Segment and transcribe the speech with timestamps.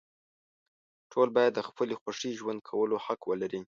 [1.11, 3.61] ټول باید د خپلې خوښې ژوند کولو حق ولري.